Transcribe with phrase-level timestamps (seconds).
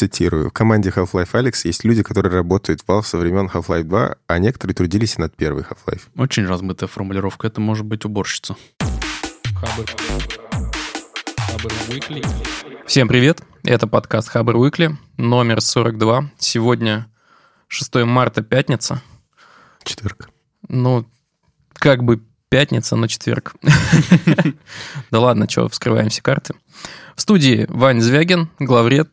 [0.00, 0.48] Цитирую.
[0.48, 4.38] В команде Half-Life Alex есть люди, которые работают в Valve со времен Half-Life 2, а
[4.38, 6.04] некоторые трудились и над первой Half-Life.
[6.16, 7.48] Очень размытая формулировка.
[7.48, 8.56] Это может быть уборщица.
[12.86, 13.42] Всем привет.
[13.62, 16.30] Это подкаст Хабр Уикли, номер 42.
[16.38, 17.06] Сегодня
[17.68, 19.02] 6 марта, пятница.
[19.84, 20.30] Четверг.
[20.66, 21.04] Ну,
[21.74, 23.52] как бы пятница, но четверг.
[25.10, 26.54] Да ладно, что, вскрываем все карты.
[27.16, 29.10] В студии Вань Звягин, главред.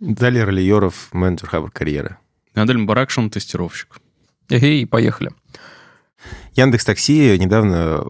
[0.00, 2.18] Далее Ролиеров, менеджер Хабр карьеры.
[2.54, 3.98] Адель Баракшин, тестировщик.
[4.50, 5.30] Эй, поехали.
[6.54, 8.02] Яндекс Такси недавно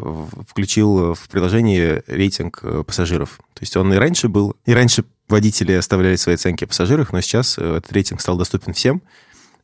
[0.49, 3.41] включил в приложение рейтинг э, пассажиров.
[3.55, 7.21] То есть он и раньше был, и раньше водители оставляли свои оценки о пассажирах, но
[7.21, 9.03] сейчас э, этот рейтинг стал доступен всем.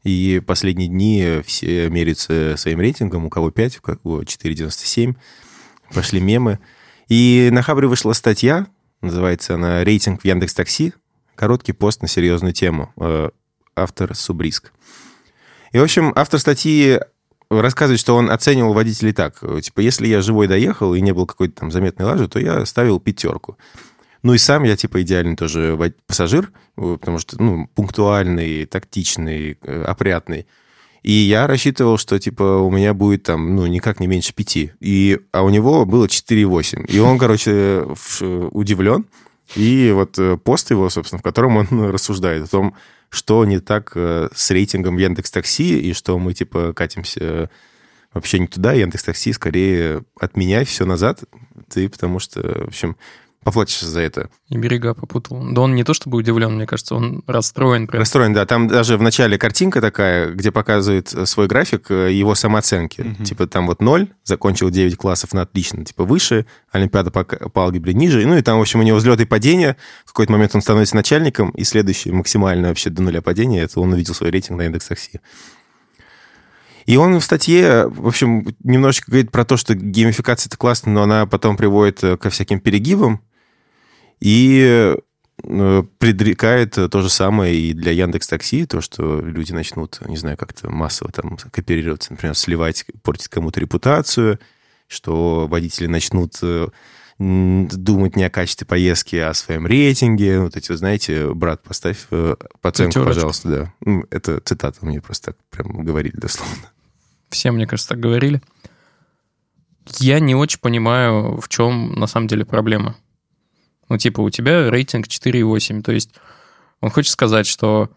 [0.02, 5.15] И последние дни все меряются своим рейтингом, у кого 5, у кого 4,97.
[5.95, 6.59] Пошли мемы.
[7.09, 8.66] И на Хабре вышла статья,
[9.01, 10.93] называется она «Рейтинг в Яндекс Такси».
[11.34, 12.92] Короткий пост на серьезную тему.
[12.96, 13.30] Э,
[13.74, 14.73] автор Субриск.
[15.73, 17.01] И, в общем, автор статьи
[17.51, 19.40] рассказывает, что он оценивал водителей так.
[19.62, 23.01] Типа, если я живой доехал и не был какой-то там заметной лажи, то я ставил
[23.01, 23.59] пятерку.
[24.23, 25.76] Ну и сам я, типа, идеальный тоже
[26.07, 30.46] пассажир, потому что, ну, пунктуальный, тактичный, э, опрятный.
[31.02, 34.73] И я рассчитывал, что, типа, у меня будет там, ну, никак не меньше пяти.
[34.79, 36.87] И, а у него было 4,8.
[36.87, 37.85] И он, короче,
[38.52, 39.07] удивлен.
[39.54, 42.76] И вот э, пост его, собственно, в котором он рассуждает о том,
[43.10, 47.51] что не так э, с рейтингом Яндекс Такси, и что мы, типа, катимся
[48.15, 48.73] вообще не туда.
[48.73, 51.24] Яндекс Такси скорее отменяй все назад.
[51.68, 52.96] Ты, потому что, в общем,
[53.45, 54.30] поплатишься за это.
[54.48, 55.43] И берега попутал.
[55.52, 57.87] Да он не то чтобы удивлен, мне кажется, он расстроен.
[57.87, 58.01] Прям.
[58.01, 58.46] Расстроен, да.
[58.46, 63.01] Там даже в начале картинка такая, где показывает свой график э, его самооценки.
[63.01, 63.24] Угу.
[63.24, 67.94] Типа там вот 0, закончил 9 классов на отлично, типа выше, Олимпиада по, по алгебре
[67.94, 68.25] ниже.
[68.26, 69.76] Ну и там, в общем, у него взлет и падение.
[70.04, 73.93] В какой-то момент он становится начальником, и следующий максимально вообще до нуля падения, это он
[73.93, 75.20] увидел свой рейтинг на индекс такси.
[76.87, 81.03] И он в статье, в общем, немножечко говорит про то, что геймификация это классно, но
[81.03, 83.20] она потом приводит э, ко всяким перегибам,
[84.22, 84.94] и
[85.43, 90.37] э, предрекает то же самое и для Яндекс Такси, то, что люди начнут, не знаю,
[90.37, 94.38] как-то массово там кооперироваться, например, сливать, портить кому-то репутацию,
[94.87, 96.69] что водители начнут э,
[97.19, 100.39] думать не о качестве поездки, а о своем рейтинге.
[100.39, 103.15] Вот эти, знаете, брат, поставь э, оценку, Пятерочку.
[103.15, 103.75] пожалуйста, да.
[103.81, 106.71] Ну, это цитата мне просто так прям говорили дословно.
[107.28, 108.41] Все, мне кажется, так говорили.
[109.99, 112.97] Я не очень понимаю, в чем на самом деле проблема.
[113.92, 115.82] Ну, типа, у тебя рейтинг 4,8.
[115.82, 116.14] То есть
[116.80, 117.91] он хочет сказать, что...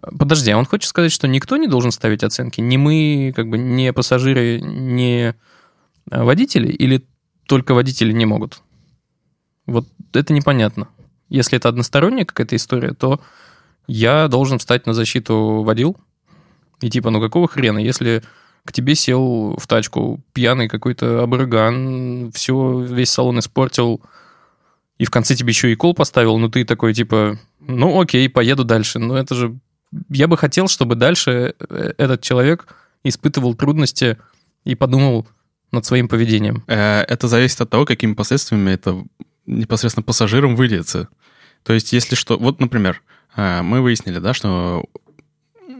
[0.00, 2.62] Подожди, а он хочет сказать, что никто не должен ставить оценки?
[2.62, 5.34] Не мы, как бы, не пассажиры, не
[6.06, 6.68] водители?
[6.68, 7.06] Или
[7.46, 8.62] только водители не могут?
[9.66, 10.88] Вот это непонятно.
[11.28, 13.20] Если это односторонняя какая-то история, то
[13.86, 15.98] я должен встать на защиту водил.
[16.80, 18.22] И типа, ну какого хрена, если
[18.64, 24.00] к тебе сел в тачку пьяный какой-то абрыган, все, весь салон испортил,
[24.98, 28.64] и в конце тебе еще и кол поставил, ну ты такой, типа, ну окей, поеду
[28.64, 28.98] дальше.
[28.98, 29.58] Но это же...
[30.08, 32.66] Я бы хотел, чтобы дальше э, этот человек
[33.04, 34.18] испытывал трудности
[34.64, 35.26] и подумал
[35.70, 36.64] над своим поведением.
[36.66, 39.04] Э, это зависит от того, какими последствиями это
[39.44, 41.08] непосредственно пассажирам выльется.
[41.62, 42.38] То есть, если что...
[42.38, 43.02] Вот, например,
[43.36, 44.84] э, мы выяснили, да, что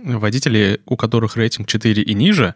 [0.05, 2.55] водители, у которых рейтинг 4 и ниже,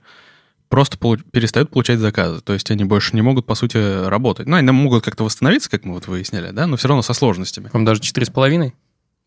[0.70, 2.40] просто полу- перестают получать заказы.
[2.40, 4.46] То есть они больше не могут, по сути, работать.
[4.46, 7.68] Ну, они могут как-то восстановиться, как мы вот выяснили, да, но все равно со сложностями.
[7.72, 8.74] Вам даже четыре с половиной?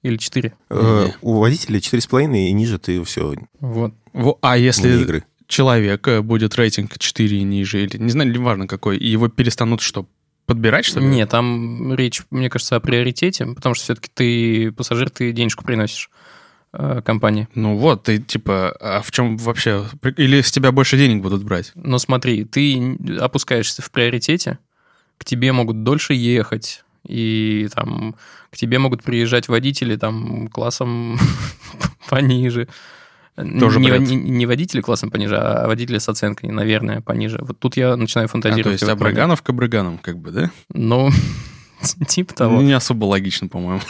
[0.02, 0.54] Или 4?
[0.70, 3.36] Э, у водителя 4,5 и ниже ты все.
[3.60, 3.94] Вот.
[4.12, 5.24] Во, а если игры.
[5.48, 9.80] человек э, будет рейтинг 4 и ниже, или не знаю, неважно какой, и его перестанут
[9.80, 10.06] что,
[10.46, 11.06] подбирать, что ли?
[11.06, 16.10] Нет, там речь, мне кажется, о приоритете, потому что все-таки ты пассажир, ты денежку приносишь.
[16.76, 17.48] Э, компании.
[17.54, 19.86] Ну вот, ты типа, а в чем вообще...
[20.18, 21.72] Или с тебя больше денег будут брать?
[21.76, 24.58] Ну смотри, ты опускаешься в приоритете,
[25.20, 28.16] к тебе могут дольше ехать, и там
[28.50, 31.20] к тебе могут приезжать водители там классом
[32.10, 32.68] пониже.
[33.36, 37.38] Тоже не, не, не водители классом пониже, а водители с оценкой, наверное, пониже.
[37.42, 38.82] Вот тут я начинаю фантазировать.
[38.82, 40.52] А, то есть абраганов к абраганам, как бы, да?
[40.74, 41.12] Ну,
[42.08, 42.62] Типа того.
[42.62, 43.82] Не особо логично, по-моему.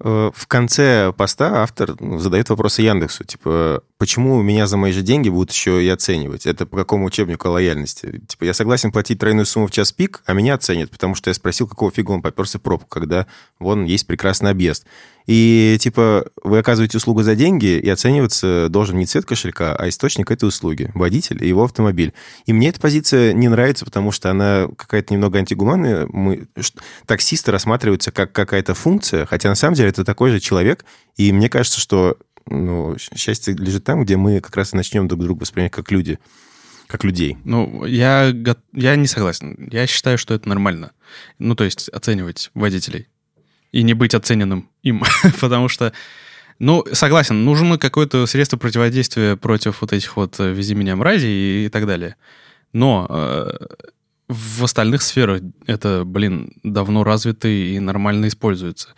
[0.00, 5.02] Э, в конце поста автор ну, задает вопросы Яндексу, типа, почему меня за мои же
[5.02, 6.46] деньги будут еще и оценивать?
[6.46, 8.22] Это по какому учебнику лояльности?
[8.26, 11.34] Типа, я согласен платить тройную сумму в час пик, а меня оценят, потому что я
[11.34, 13.26] спросил, какого фига он поперся в пробку, когда
[13.58, 14.86] вон есть прекрасный объезд.
[15.26, 20.30] И, типа, вы оказываете услугу за деньги, и оцениваться должен не цвет кошелька, а источник
[20.30, 22.14] этой услуги, водитель и его автомобиль.
[22.46, 26.06] И мне эта позиция не нравится, потому что она какая-то немного антигуманная.
[26.08, 26.46] Мы,
[27.04, 30.86] таксисты рассматриваются как какая-то функция, хотя на самом деле это такой же человек,
[31.16, 32.16] и мне кажется, что
[32.46, 36.18] ну, счастье лежит там, где мы как раз и начнем друг друга воспринимать как люди,
[36.86, 37.36] как людей.
[37.44, 38.34] Ну, я,
[38.72, 39.68] я не согласен.
[39.70, 40.92] Я считаю, что это нормально.
[41.38, 43.08] Ну, то есть оценивать водителей
[43.72, 45.02] и не быть оцененным им,
[45.40, 45.92] потому что
[46.58, 51.66] ну, согласен, нужно какое-то средство противодействия против вот этих вот э, «вези меня, мрази» и,
[51.66, 52.16] и так далее.
[52.74, 53.50] Но э,
[54.28, 58.90] в остальных сферах это, блин, давно развито и нормально используется.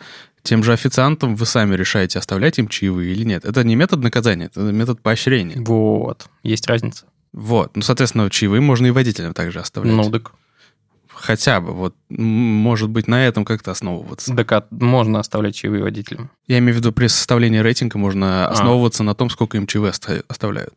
[0.43, 3.45] Тем же официантам вы сами решаете, оставлять им чаевые или нет.
[3.45, 5.61] Это не метод наказания, это метод поощрения.
[5.61, 7.05] Вот, есть разница.
[7.31, 9.95] Вот, ну, соответственно, чаевые можно и водителям также оставлять.
[9.95, 10.33] Ну, так
[11.23, 14.35] Хотя бы, вот, может быть, на этом как-то основываться.
[14.35, 16.29] Так а можно оставлять чаевые водителям?
[16.47, 18.49] Я имею в виду, при составлении рейтинга можно а.
[18.49, 19.93] основываться на том, сколько им чаевые
[20.27, 20.73] оставляют.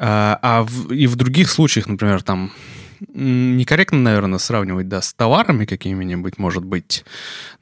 [0.00, 2.52] А, а в, и в других случаях, например, там
[3.12, 7.04] некорректно, наверное, сравнивать, да, с товарами какими-нибудь, может быть,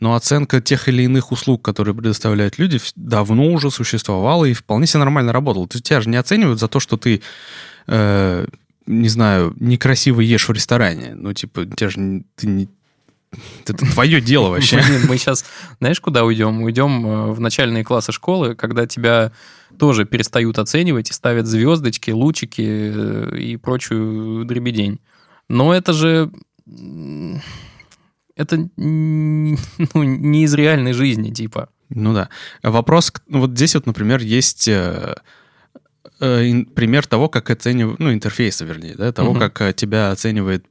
[0.01, 5.01] но оценка тех или иных услуг, которые предоставляют люди, давно уже существовала и вполне себе
[5.01, 5.69] нормально работала.
[5.69, 7.23] То есть тебя же не оценивают за то, что ты
[7.87, 8.47] э,
[8.87, 11.15] не знаю, некрасиво ешь в ресторане.
[11.15, 12.69] Ну, типа, тебя же ты не,
[13.65, 14.83] это твое дело вообще.
[14.87, 15.45] Блин, мы сейчас,
[15.81, 16.63] знаешь, куда уйдем?
[16.63, 19.33] Уйдем э, в начальные классы школы, когда тебя
[19.79, 25.01] тоже перестают оценивать и ставят звездочки, лучики э, и прочую дребедень.
[25.49, 26.31] Но это же...
[28.37, 29.57] Это ну,
[30.03, 31.69] не из реальной жизни, типа.
[31.89, 32.29] Ну да.
[32.63, 35.15] Вопрос, ну вот здесь вот, например, есть э,
[36.21, 39.39] э, пример того, как оценивают, ну, интерфейса, вернее, да, того, угу.
[39.39, 40.67] как э, тебя оценивает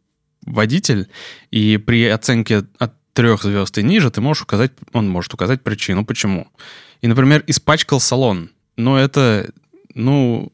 [0.45, 1.07] водитель,
[1.51, 6.06] и при оценке от трех звезд и ниже ты можешь указать, он может указать причину,
[6.06, 6.48] почему.
[7.01, 8.51] И, например, испачкал салон.
[8.75, 9.50] Но это,
[9.94, 10.51] ну,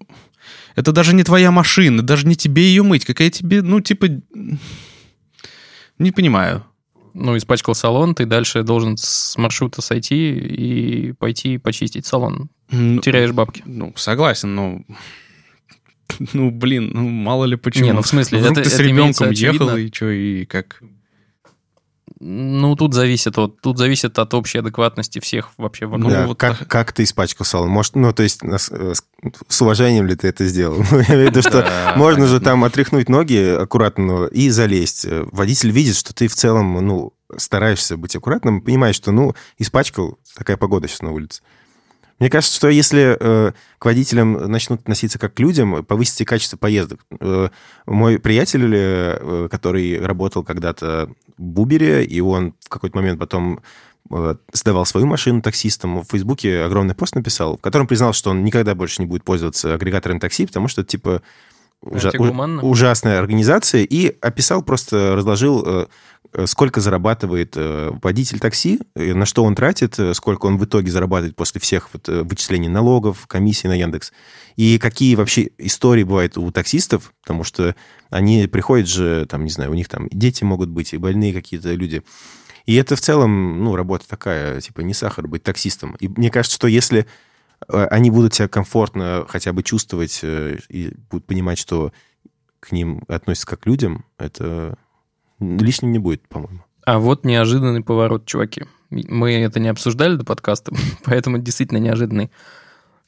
[0.75, 3.05] это даже не твоя машина, даже не тебе ее мыть.
[3.05, 4.07] Какая тебе, ну, типа,
[5.97, 6.65] не понимаю.
[7.13, 12.49] Ну, испачкал салон, ты дальше должен с маршрута сойти и пойти почистить салон.
[12.71, 13.63] Ну, Теряешь бабки.
[13.65, 14.81] Ну, согласен, но...
[16.33, 17.85] Ну, блин, ну, мало ли почему.
[17.85, 20.81] Не, ну, в смысле, Вдруг это, ты с это ребенком ехал, и что, и как?
[22.71, 26.09] Ну, тут зависит от, тут зависит от общей адекватности всех вообще вокруг.
[26.09, 27.67] Да, вот как, как ты испачкал салон?
[27.67, 28.71] Может, ну, то есть с,
[29.49, 30.81] с уважением ли ты это сделал?
[30.91, 35.05] Ну, я имею в виду, что можно же там отряхнуть ноги аккуратно и залезть.
[35.33, 40.55] Водитель видит, что ты в целом, ну, стараешься быть аккуратным, понимаешь, что, ну, испачкал, такая
[40.55, 41.41] погода сейчас на улице.
[42.21, 46.55] Мне кажется, что если э, к водителям начнут относиться как к людям, повысится и качество
[46.55, 46.99] поездок.
[47.19, 47.49] Э,
[47.87, 53.61] мой приятель, э, который работал когда-то в Бубере, и он в какой-то момент потом
[54.11, 58.43] э, сдавал свою машину таксистам, в Фейсбуке огромный пост написал, в котором признал, что он
[58.43, 61.23] никогда больше не будет пользоваться агрегатором такси, потому что, типа,
[61.81, 62.11] ужа-
[62.61, 65.87] ужасная организация, и описал, просто разложил э,
[66.45, 71.35] сколько зарабатывает э, водитель такси, на что он тратит, э, сколько он в итоге зарабатывает
[71.35, 74.13] после всех вот вычислений налогов, комиссий на Яндекс,
[74.55, 77.75] и какие вообще истории бывают у таксистов, потому что
[78.09, 81.73] они приходят же, там, не знаю, у них там дети могут быть, и больные какие-то
[81.73, 82.03] люди.
[82.65, 85.95] И это в целом, ну, работа такая, типа, не сахар быть таксистом.
[85.99, 87.07] И мне кажется, что если
[87.67, 91.91] они будут себя комфортно хотя бы чувствовать и будут понимать, что
[92.59, 94.77] к ним относятся как к людям, это
[95.41, 96.63] лишним не будет, по-моему.
[96.85, 98.65] А вот неожиданный поворот, чуваки.
[98.89, 100.73] Мы это не обсуждали до подкаста,
[101.03, 102.31] поэтому действительно неожиданный.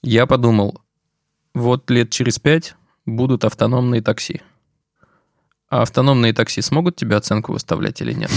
[0.01, 0.81] Я подумал,
[1.54, 2.75] вот лет через пять
[3.06, 4.42] будут автономные такси.
[5.69, 8.31] А автономные такси смогут тебе оценку выставлять или нет?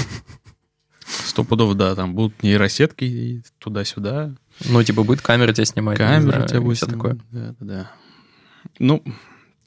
[1.06, 4.34] Сто пудов, да, там будут нейросетки туда-сюда.
[4.64, 5.98] Ну, типа, будет камера тебя снимать.
[5.98, 7.18] Камера тебя будет все такое.
[7.30, 7.90] Да, да, да.
[8.78, 9.04] Ну,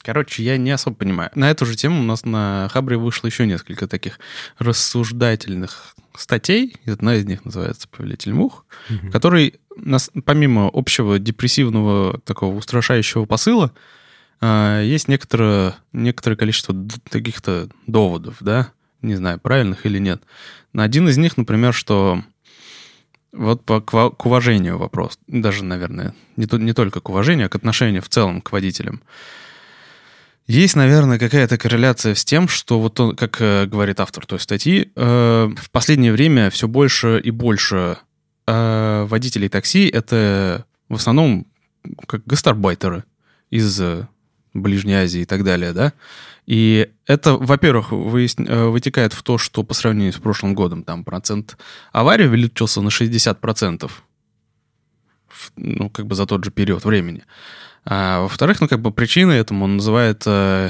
[0.02, 1.30] Короче, я не особо понимаю.
[1.36, 4.20] На эту же тему у нас на Хабре вышло еще несколько таких
[4.58, 6.76] рассуждательных статей.
[6.86, 9.12] Одна из них называется «Повелитель мух», угу.
[9.12, 13.74] который, нас, помимо общего депрессивного такого устрашающего посыла,
[14.42, 16.76] э, есть некоторое, некоторое количество
[17.10, 20.24] таких-то доводов, да, не знаю, правильных или нет.
[20.72, 22.24] На один из них, например, что
[23.32, 27.56] вот по, к, к уважению вопрос, даже, наверное, не, не только к уважению, а к
[27.56, 29.02] отношению в целом к водителям.
[30.50, 34.92] Есть, наверное, какая-то корреляция с тем, что вот он, как э, говорит автор той статьи,
[34.96, 38.00] э, в последнее время все больше и больше
[38.48, 41.46] э, водителей такси это в основном
[42.08, 43.04] как гастарбайтеры.
[43.52, 44.08] из э,
[44.56, 45.94] Ближней Азии и так далее, да.
[46.48, 48.48] И это, во-первых, выясн...
[48.48, 51.58] э, вытекает в то, что по сравнению с прошлым годом там процент
[51.92, 53.92] аварий увеличился на 60%.
[55.28, 57.22] В- Ну, как бы за тот же период времени.
[57.86, 60.70] А во-вторых, ну, как бы причиной этому он называет э,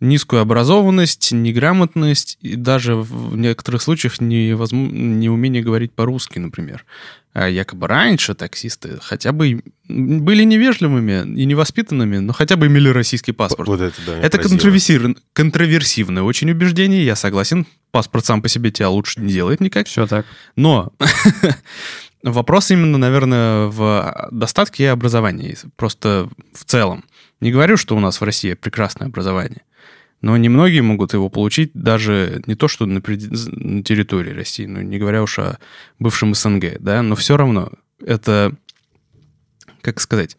[0.00, 5.18] низкую образованность, неграмотность и даже в некоторых случаях невозм...
[5.20, 6.84] неумение говорить по-русски, например.
[7.32, 13.30] А якобы раньше таксисты хотя бы были невежливыми и невоспитанными, но хотя бы имели российский
[13.32, 13.68] паспорт.
[13.68, 14.58] Вот это, да, Это поразило.
[14.58, 17.66] контроверсир- контроверсивное очень убеждение, я согласен.
[17.92, 19.86] Паспорт сам по себе тебя лучше не делает никак.
[19.86, 20.26] Все так.
[20.56, 20.92] Но
[22.22, 25.56] вопрос именно, наверное, в достатке и образовании.
[25.76, 27.04] Просто в целом.
[27.40, 29.62] Не говорю, что у нас в России прекрасное образование.
[30.20, 34.98] Но немногие могут его получить даже не то, что на, на территории России, ну, не
[34.98, 35.58] говоря уж о
[35.98, 37.72] бывшем СНГ, да, но все равно
[38.04, 38.54] это,
[39.80, 40.36] как сказать,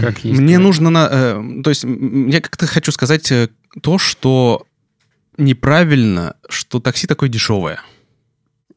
[0.00, 0.38] Как есть.
[0.38, 0.90] мне нужно...
[0.90, 3.48] На, э, то есть я как-то хочу сказать э,
[3.82, 4.66] то, что
[5.36, 7.80] неправильно, что такси такое дешевое.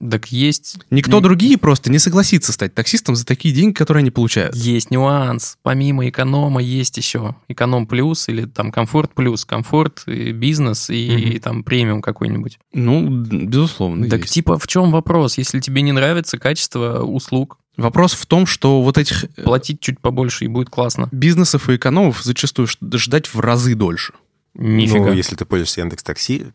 [0.09, 0.77] Так есть...
[0.89, 4.55] Никто другие просто не согласится стать таксистом за такие деньги, которые они получают.
[4.55, 5.57] Есть нюанс.
[5.63, 11.39] Помимо эконома есть еще эконом плюс или там комфорт плюс, комфорт, и бизнес и, Мгм.
[11.39, 12.59] там премиум какой-нибудь.
[12.73, 14.33] Ну, безусловно, так есть.
[14.33, 15.37] типа в чем вопрос?
[15.37, 19.99] Если тебе не нравится качество услуг, Вопрос в том, что вот этих э, платить чуть
[19.99, 21.09] побольше и будет классно.
[21.11, 24.13] бизнесов и экономов зачастую ждать в разы дольше.
[24.55, 25.05] Нифига.
[25.05, 26.45] Ну, если ты пользуешься Яндекс Такси,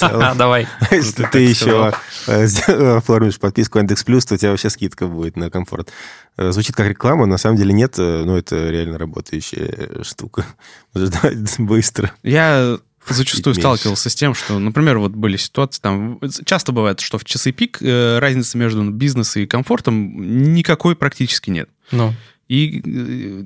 [0.00, 0.66] то давай.
[0.90, 1.92] Если ты еще
[2.26, 2.44] э,
[2.96, 5.92] оформишь подписку Яндекс Плюс, то у тебя вообще скидка будет на комфорт.
[6.38, 10.46] Э, Звучит как реклама, на самом деле нет, э, но это реально работающая штука.
[10.94, 12.12] Ждать быстро.
[12.22, 17.24] Я зачастую сталкивался с тем, что, например, вот были ситуации, там часто бывает, что в
[17.26, 21.68] часы пик разницы между бизнесом и комфортом никакой практически нет.
[21.90, 22.14] Ну,
[22.48, 23.44] И э,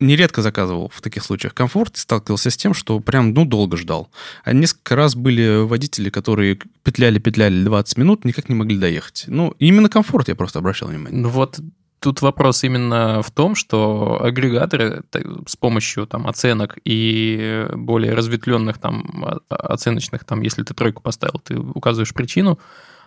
[0.00, 4.08] нередко заказывал в таких случаях комфорт и сталкивался с тем, что прям, ну, долго ждал.
[4.44, 9.24] А несколько раз были водители, которые петляли-петляли 20 минут, никак не могли доехать.
[9.26, 11.20] Ну, именно комфорт я просто обращал внимание.
[11.20, 11.58] ну вот
[11.98, 15.02] тут вопрос именно в том, что агрегаторы
[15.46, 21.40] с помощью там оценок и более разветвленных там о- оценочных, там, если ты тройку поставил,
[21.42, 22.58] ты указываешь причину,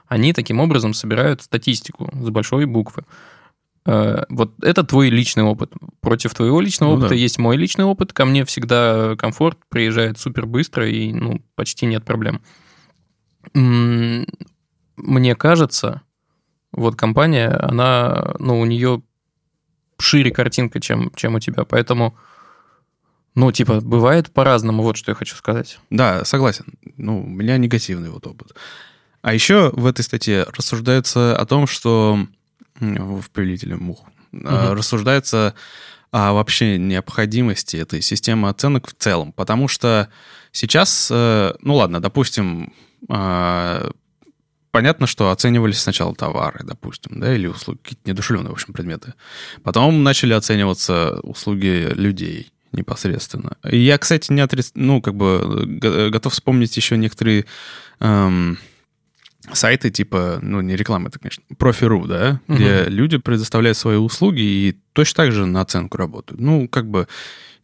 [0.08, 3.04] они таким образом собирают статистику с большой буквы.
[3.88, 5.72] Э, Вот это твой личный опыт.
[6.02, 7.16] Против твоего личного Ну опыта да.
[7.16, 8.12] есть мой личный опыт.
[8.12, 12.42] Ко мне всегда комфорт приезжает супер быстро и ну, почти нет проблем.
[13.54, 16.02] Мне кажется,
[16.72, 19.02] вот компания, она, ну, у нее
[20.00, 21.64] шире картинка, чем, чем у тебя.
[21.64, 22.18] Поэтому,
[23.36, 25.80] ну, типа, бывает по-разному, вот что я хочу сказать.
[25.90, 26.66] Да, согласен.
[26.98, 28.54] Ну, у меня негативный вот опыт.
[29.22, 32.20] А еще в этой статье рассуждается о том, что
[32.80, 34.74] в «Повелителе мух» Мгм.
[34.74, 35.54] рассуждается
[36.12, 39.32] о вообще необходимости этой системы оценок в целом.
[39.34, 40.10] Потому что
[40.52, 42.74] сейчас, э, ну ладно, допустим,
[43.10, 43.90] а,
[44.72, 49.14] понятно, что оценивались сначала товары, допустим, да, или услуги, какие-то недушевленные, в общем, предметы.
[49.64, 53.58] Потом начали оцениваться услуги людей непосредственно.
[53.70, 57.46] И я, кстати, не отрицаю, ну, как бы го- готов вспомнить еще некоторые
[58.00, 58.60] эм,
[59.54, 62.58] сайты, типа, ну, не реклама, это, конечно, профи.ру, да, Мгм.
[62.58, 66.42] где люди предоставляют свои услуги и точно так же на оценку работают.
[66.42, 67.08] Ну, как бы,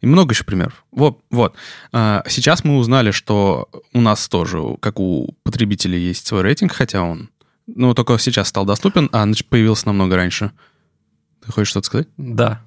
[0.00, 0.84] и много еще примеров.
[0.92, 1.56] Вот, вот.
[1.92, 7.02] А, Сейчас мы узнали, что у нас тоже, как у потребителей, есть свой рейтинг, хотя
[7.02, 7.30] он,
[7.66, 10.52] ну, только сейчас стал доступен, а появился намного раньше.
[11.44, 12.08] Ты хочешь что-то сказать?
[12.16, 12.62] Да.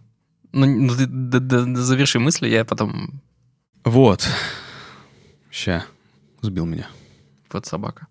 [0.53, 3.21] Ну, ну, ты д- д- д- заверши мысли, я потом...
[3.83, 4.27] Вот.
[5.51, 5.85] Ща.
[6.41, 6.87] Сбил меня.
[7.51, 8.07] Вот собака.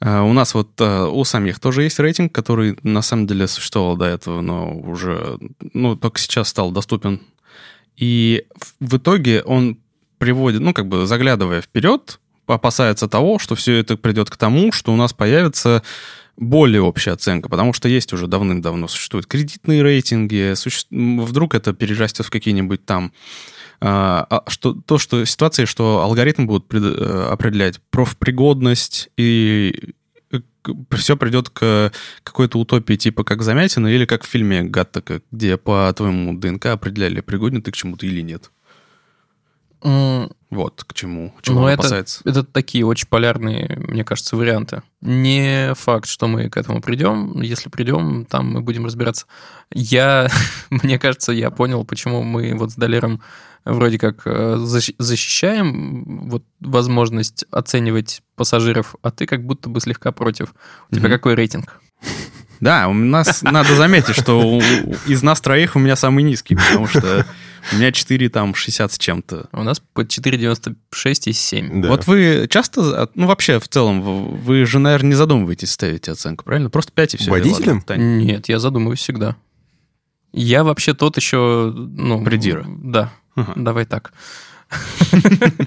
[0.00, 3.96] А, У нас вот а, у самих тоже есть рейтинг, который на самом деле существовал
[3.96, 5.38] до этого, но уже,
[5.72, 7.20] ну, только сейчас стал доступен.
[7.96, 8.44] И
[8.80, 9.78] в- итоге он
[10.18, 14.92] приводит, ну, как бы заглядывая вперед, опасается того, что все это придет к тому, что
[14.92, 15.82] у нас появится
[16.36, 22.26] более общая оценка, потому что есть уже давным-давно существуют кредитные рейтинги, суще- вдруг это перерастет
[22.26, 23.12] в какие-нибудь там
[23.86, 29.92] а, а, что, то, что ситуации, что алгоритм будут пред- э, определять профпригодность, и
[30.96, 35.92] все придет к какой-то утопии, типа как Замятина, или как в фильме Гаттека, где по
[35.94, 38.50] твоему ДНК определяли, пригоден ты к чему-то или нет.
[39.82, 42.22] М, Вот к чему, чего Ну, он это- опасается.
[42.24, 44.82] Это такие очень полярные, мне кажется, варианты.
[45.02, 47.40] Не факт, что мы к этому придем.
[47.42, 49.26] Если придем, там мы будем разбираться.
[49.72, 50.28] Я,
[50.70, 53.20] мне кажется, я понял, почему мы вот с Далером
[53.64, 60.12] вроде как э, защ- защищаем вот возможность оценивать пассажиров, а ты как будто бы слегка
[60.12, 60.54] против.
[60.90, 61.12] У тебя Мгм.
[61.12, 61.80] какой рейтинг?
[62.60, 64.60] Да, у нас надо заметить, что у-
[65.06, 67.26] из нас троих у меня самый низкий, потому что
[67.72, 69.48] у меня 4 там 60 с чем-то.
[69.52, 71.82] У нас по 4,96 и 7.
[71.82, 71.88] Да.
[71.88, 76.68] Вот вы часто, ну вообще в целом, вы же, наверное, не задумываетесь ставить оценку, правильно?
[76.70, 77.30] Просто 5 и все.
[77.30, 77.82] Водителям?
[77.96, 79.36] Нет, я задумываюсь всегда.
[80.32, 81.72] Я вообще тот еще...
[81.74, 82.64] Ну, Придира.
[82.66, 83.52] Да, Ага.
[83.56, 84.12] давай так.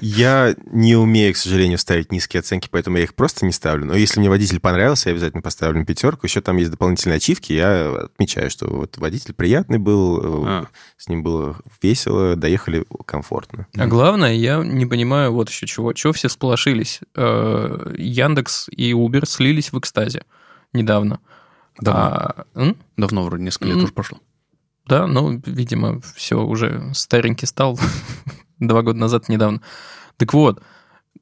[0.02, 3.86] Я не умею, к сожалению, ставить низкие оценки, поэтому я их просто не ставлю.
[3.86, 6.26] Но если мне водитель понравился, я обязательно поставлю пятерку.
[6.26, 7.54] Еще там есть дополнительные ачивки.
[7.54, 10.68] Я отмечаю, что вот водитель приятный был, А.
[10.98, 13.68] с ним было весело, доехали комфортно.
[13.78, 15.94] А главное, я не понимаю вот еще чего.
[15.94, 17.00] Чего все всполошились?
[17.16, 20.24] Э, Яндекс и Uber слились в экстазе
[20.74, 21.20] недавно.
[21.80, 22.02] Давно,
[22.56, 24.18] А, давно вроде несколько лет уже прошло.
[24.88, 27.80] Да, ну, видимо, все уже старенький стал
[28.60, 29.62] два года назад недавно.
[30.18, 30.62] Так вот,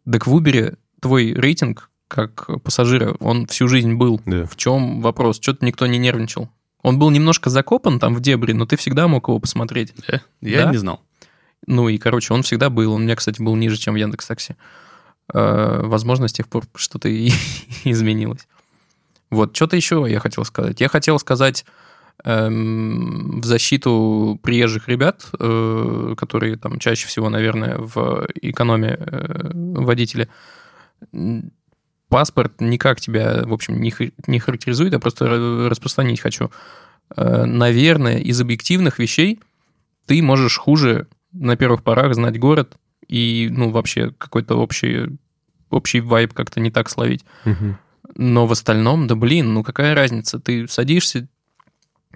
[0.10, 4.22] так в Uber твой рейтинг как пассажира, он всю жизнь был.
[4.26, 4.46] Да.
[4.46, 5.40] В чем вопрос?
[5.42, 6.50] Что-то никто не нервничал.
[6.84, 9.94] Он был немножко закопан там в дебри, но ты всегда мог его посмотреть.
[10.08, 10.72] Э, Я Да?
[10.72, 11.02] не знал.
[11.66, 12.92] Ну и, короче, он всегда был.
[12.94, 14.56] Он у меня, кстати, был ниже, чем в Яндекс Такси.
[15.34, 17.32] Возможно, с тех пор что-то и
[17.84, 18.48] изменилось.
[19.32, 20.80] Вот, что-то еще я хотел сказать.
[20.80, 21.66] Я хотел сказать
[22.24, 30.30] в защиту приезжих ребят, э, которые там чаще всего, наверное, в экономе э, водители.
[32.10, 33.94] Паспорт никак тебя, в общем, не,
[34.28, 36.52] не характеризует, я просто ра- распространить хочу.
[37.16, 39.40] Э, наверное, из объективных вещей
[40.06, 45.18] ты можешь хуже на первых порах знать город и, ну, вообще какой-то общий,
[45.70, 47.26] общий вайб как-то не так словить.
[47.44, 47.78] Мгм.
[48.16, 50.40] Но в остальном, да блин, ну какая разница?
[50.40, 51.28] Ты садишься,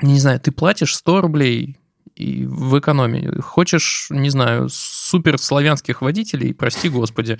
[0.02, 1.78] не знаю, ты платишь 100 рублей
[2.16, 3.40] и в экономии.
[3.42, 7.40] Хочешь, не знаю, супер славянских водителей, прости господи,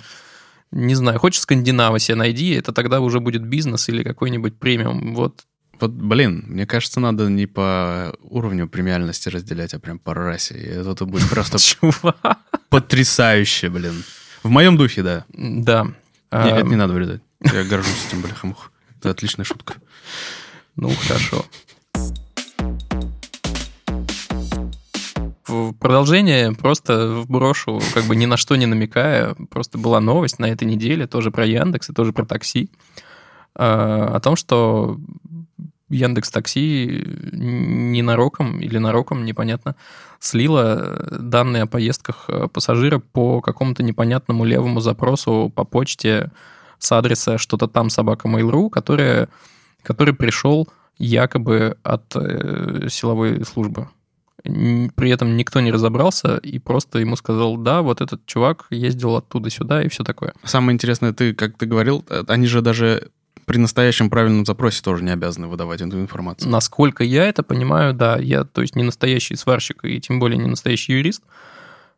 [0.70, 5.14] не знаю, хочешь скандинава себе найди, это тогда уже будет бизнес или какой-нибудь премиум.
[5.14, 5.44] Вот
[5.80, 10.54] Вот, блин, мне кажется, надо не по уровню премиальности разделять, а прям по расе.
[10.54, 11.58] И это будет просто
[12.68, 14.04] потрясающе, блин.
[14.42, 15.24] В моем духе, да.
[15.28, 15.84] Да.
[15.84, 15.92] Не,
[16.30, 17.22] А, это не надо вырезать.
[17.40, 18.70] Я горжусь этим, бляха-муха.
[18.98, 19.74] Это отличная шутка.
[20.76, 21.44] Ну, хорошо.
[25.50, 30.46] В продолжение просто вброшу, как бы ни на что не намекая, просто была новость на
[30.46, 32.70] этой неделе, тоже про Яндекс и тоже про такси,
[33.56, 34.96] а, о том, что
[35.88, 39.74] Яндекс Такси ненароком или нароком, непонятно,
[40.20, 46.30] слила данные о поездках э, пассажира по какому-то непонятному левому запросу по почте
[46.78, 49.26] с адреса что-то там собака Mail.ru, который,
[49.82, 53.88] который пришел якобы от э, силовой службы.
[54.42, 59.50] При этом никто не разобрался и просто ему сказал, да, вот этот чувак ездил оттуда
[59.50, 60.32] сюда и все такое.
[60.44, 63.10] Самое интересное, ты, как ты говорил, э, они же даже
[63.50, 66.50] при настоящем правильном запросе тоже не обязаны выдавать эту информацию.
[66.50, 70.48] Насколько я это понимаю, да, я, то есть, не настоящий сварщик и тем более не
[70.48, 71.22] настоящий юрист,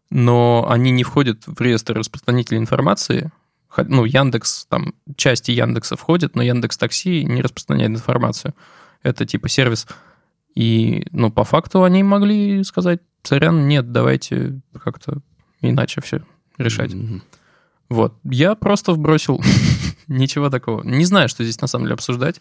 [0.09, 3.31] но они не входят в реестр распространителей информации.
[3.76, 8.55] Ну, Яндекс, там, части Яндекса входят, но Яндекс Такси не распространяет информацию.
[9.02, 9.87] Это типа сервис.
[10.55, 15.19] И, ну, по факту они могли сказать, сорян, нет, давайте как-то
[15.61, 16.23] иначе все
[16.59, 16.93] решать.
[16.93, 17.23] Мгм.
[17.88, 18.15] Вот.
[18.25, 19.41] Я просто вбросил
[20.09, 20.83] ничего такого.
[20.83, 22.41] Не знаю, что здесь на самом деле обсуждать.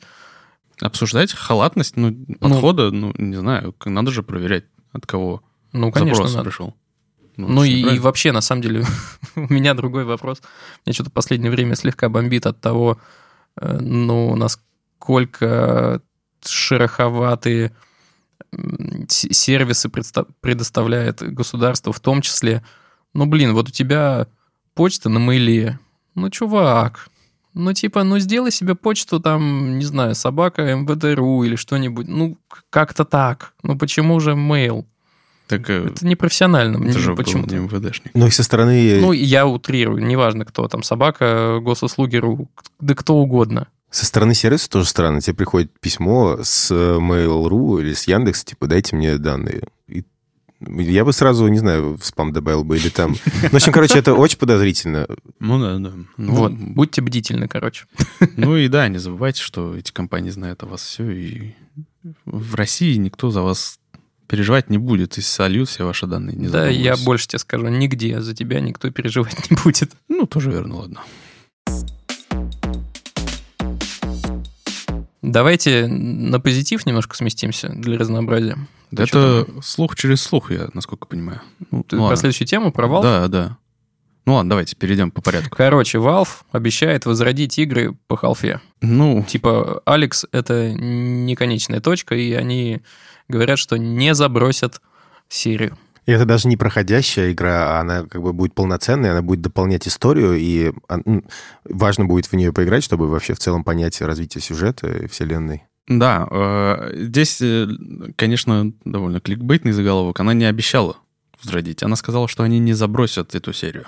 [0.81, 5.43] Обсуждать халатность, ну, подхода, ну, не знаю, надо же проверять, от кого
[5.73, 6.49] Ну, конечно, запрос надо.
[6.49, 6.75] пришел.
[7.37, 8.83] Ну ж и, и вообще, на самом деле,
[9.35, 10.41] у меня другой вопрос.
[10.85, 12.99] Меня что-то в последнее время слегка бомбит от того,
[13.59, 16.01] э, ну, насколько
[16.43, 17.71] шероховатые
[19.07, 19.89] сервисы
[20.41, 22.63] предоставляет государство, в том числе,
[23.13, 24.27] ну, блин, вот у тебя
[24.73, 25.79] почта на мейле.
[26.15, 27.09] Ну, чувак,
[27.53, 32.07] ну, типа, ну, сделай себе почту там, не знаю, собака МВД.ру или что-нибудь.
[32.07, 32.37] Ну,
[32.69, 33.53] как-то так.
[33.63, 34.85] Ну, почему же мейл?
[35.47, 36.75] Так э, Это непрофессионально.
[36.75, 37.53] это мне же почему-то.
[37.53, 38.11] не МВДшник.
[38.13, 42.47] Ну и со стороны, Ну, я утрирую, неважно кто там, собака, госуслуги.ру,
[42.79, 43.67] да кто угодно.
[43.91, 45.21] Со стороны сервиса тоже странно.
[45.21, 49.63] Тебе приходит письмо с э, Mail.ru или с Яндекс, типа, дайте мне данные.
[49.87, 50.05] И
[50.61, 53.15] я бы сразу, не знаю, в спам добавил бы или там...
[53.43, 55.07] Ну, в общем, короче, это очень подозрительно.
[55.39, 55.91] Ну да, да.
[56.17, 57.85] Ну, вот, будьте бдительны, короче.
[58.37, 61.55] Ну и да, не забывайте, что эти компании знают о вас все, и
[62.25, 63.79] в России никто за вас
[64.27, 66.37] переживать не будет, и сольют все ваши данные.
[66.37, 69.91] Не да, я больше тебе скажу, нигде за тебя никто переживать не будет.
[70.07, 71.01] Ну, тоже верно, ладно.
[75.31, 78.57] Давайте на позитив немножко сместимся для разнообразия.
[78.91, 81.41] Да это слух через слух, я насколько понимаю.
[81.87, 83.01] Ты Ну, про следующую тему, провал?
[83.01, 83.57] Да, да.
[84.25, 85.55] Ну ладно, давайте перейдем по порядку.
[85.55, 88.61] Короче, Valve обещает возродить игры по халфе.
[88.81, 92.81] Ну, Типа, Алекс— это не конечная точка, и они
[93.27, 94.81] говорят, что не забросят
[95.27, 95.77] серию.
[96.05, 99.87] И это даже не проходящая игра, а она как бы будет полноценной, она будет дополнять
[99.87, 101.23] историю, и м,
[101.63, 105.63] важно будет в нее поиграть, чтобы вообще в целом понять развитие сюжета и вселенной.
[105.87, 107.67] да, э, здесь, э,
[108.15, 110.19] конечно, довольно кликбейтный заголовок.
[110.19, 110.97] Она не обещала
[111.43, 111.83] возродить.
[111.83, 113.85] Она сказала, что они не забросят эту серию.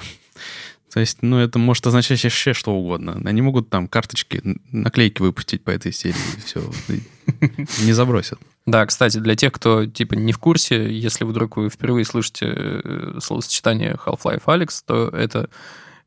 [0.93, 3.19] То есть, ну, это может означать вообще что угодно.
[3.25, 6.61] Они могут там карточки, наклейки выпустить по этой серии, и все.
[7.83, 8.37] Не забросят.
[8.67, 13.17] Да, кстати, для тех, кто типа не в курсе, если вдруг вы впервые слышите э,
[13.21, 15.49] словосочетание Half-Life Alyx, то это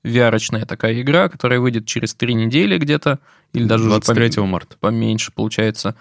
[0.04, 3.18] VR-очная такая игра, которая выйдет через три недели где-то,
[3.52, 4.76] или даже уже 23 пом- марта.
[4.78, 5.96] поменьше получается.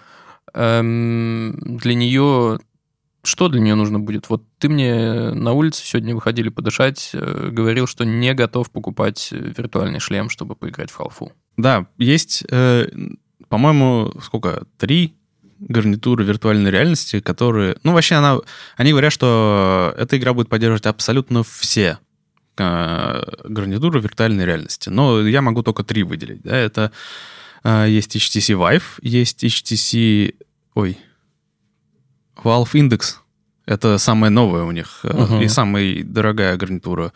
[0.54, 2.60] Эм, для нее...
[3.26, 4.28] Что для нее нужно будет?
[4.28, 9.52] Вот ты мне на улице сегодня выходили подышать, э, говорил, что не готов покупать э,
[9.56, 11.32] виртуальный шлем, чтобы поиграть в халфу.
[11.56, 12.88] Да, есть, э,
[13.48, 14.64] по-моему, сколько?
[14.78, 15.16] Три
[15.58, 17.76] гарнитуры виртуальной реальности, которые...
[17.82, 18.38] Ну, вообще, она,
[18.76, 21.98] они говорят, что эта игра будет поддерживать абсолютно все
[22.56, 24.88] э, гарнитуры виртуальной реальности.
[24.88, 26.42] Но я могу только три выделить.
[26.42, 26.56] Да?
[26.56, 26.92] Это
[27.64, 30.36] э, есть HTC Vive, есть HTC...
[30.74, 30.98] Ой.
[32.44, 33.16] Valve Index.
[33.66, 35.40] Это самая новая у них Мгм.
[35.42, 37.12] и самая дорогая гарнитура.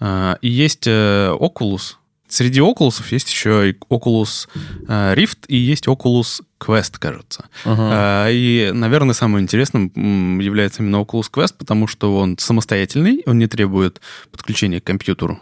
[0.00, 1.94] Э, И есть э, Oculus.
[2.28, 4.48] Среди Oculus есть еще и Oculus
[4.88, 7.46] э, Rift и есть Oculus Quest, кажется.
[7.64, 13.46] А, И, наверное, самым интересным является именно Oculus Quest, потому что он самостоятельный, он не
[13.46, 14.00] требует
[14.32, 15.38] подключения к компьютеру.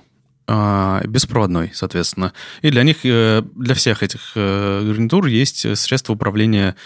[0.47, 2.35] а, беспроводной, соответственно.
[2.61, 6.77] И для них, для всех этих гарнитур есть средства управления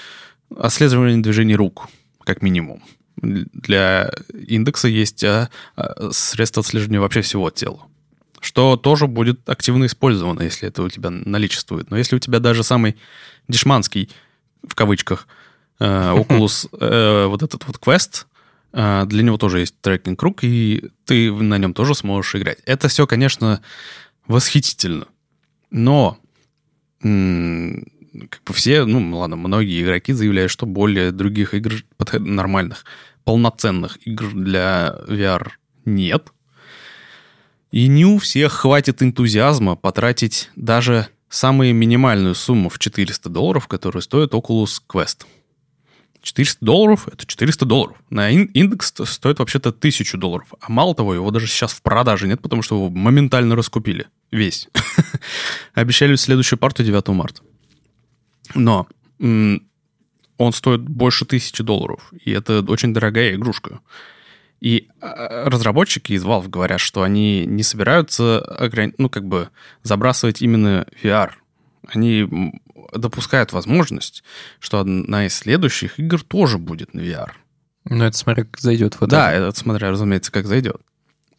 [0.56, 1.88] отслеживания движений рук,
[2.28, 2.82] как минимум.
[3.16, 4.12] Для
[4.46, 7.80] индекса есть э, э, средства отслеживания вообще всего тела
[8.40, 11.90] что тоже будет активно использовано, если это у тебя наличествует.
[11.90, 12.96] Но если у тебя даже самый
[13.48, 14.10] дешманский,
[14.62, 15.26] в кавычках,
[15.80, 15.84] э,
[16.16, 18.28] Oculus, э, вот этот вот квест,
[18.72, 22.58] э, для него тоже есть трекинг круг, и ты на нем тоже сможешь играть.
[22.64, 23.60] Это все, конечно,
[24.28, 25.08] восхитительно.
[25.72, 26.16] Но
[27.02, 27.84] м,
[28.26, 31.74] как бы все, ну ладно, многие игроки заявляют, что более других игр
[32.12, 32.84] нормальных,
[33.24, 35.48] полноценных игр для VR
[35.84, 36.32] нет.
[37.70, 44.02] И не у всех хватит энтузиазма потратить даже самую минимальную сумму в 400 долларов, которую
[44.02, 45.26] стоит Oculus Quest.
[46.22, 47.96] 400 долларов— это 400 долларов.
[48.10, 50.48] На ин- индекс ст- стоит вообще-то 1000 долларов.
[50.60, 54.06] А мало того, его даже сейчас в продаже нет, потому что его моментально раскупили.
[54.30, 54.68] Весь.
[55.74, 57.42] Обещали следующую партию 9 марта.
[58.54, 58.86] Но
[59.20, 62.12] он стоит больше тысячи долларов.
[62.24, 63.80] И это очень дорогая игрушка.
[64.60, 69.50] И э, разработчики из Valve говорят, что они не собираются ну, как бы
[69.82, 71.30] забрасывать именно VR.
[71.86, 72.52] Они
[72.92, 74.24] допускают возможность,
[74.58, 77.30] что одна из следующих игр тоже будет на VR.
[77.84, 79.10] Ну, это смотря как зайдет в это.
[79.10, 80.80] Да, это смотря, разумеется, как зайдет.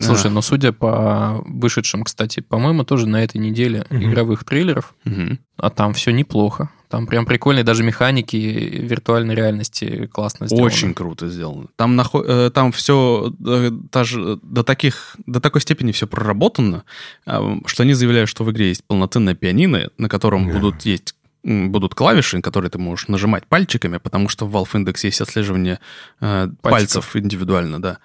[0.01, 4.03] Слушай, А, но судя по вышедшим, кстати, по-моему, тоже на этой неделе Мгм.
[4.09, 5.39] игровых трейлеров, мгм.
[5.57, 6.69] а там все неплохо.
[6.89, 10.65] Там прям прикольные даже механики виртуальной реальности классно сделаны.
[10.65, 11.67] Очень круто сделано.
[11.75, 16.83] Там, нахо- э, там все даже до, таких, до такой степени все проработано,
[17.25, 20.53] что они заявляют, что в игре есть полноценное пианино, на котором Да.
[20.59, 25.21] будут есть будут клавиши, которые ты можешь нажимать пальчиками, потому что в Valve Index есть
[25.21, 25.79] отслеживание
[26.19, 27.99] э, пальцев индивидуально, да.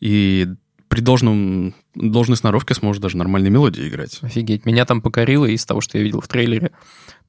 [0.00, 0.48] И
[0.88, 4.18] при должном, должной сноровке сможешь даже нормальные мелодии играть.
[4.22, 4.66] Офигеть.
[4.66, 6.72] Меня там покорило из того, что я видел в трейлере.